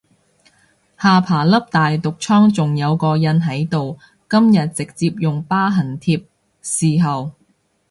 [0.99, 6.25] 下巴粒大毒瘡仲有個印喺度，今日直接用疤痕貼
[6.63, 7.33] 侍候